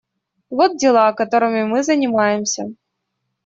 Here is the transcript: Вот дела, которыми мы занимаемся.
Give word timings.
Вот 0.49 0.77
дела, 0.77 1.13
которыми 1.13 1.63
мы 1.63 1.83
занимаемся. 1.83 2.71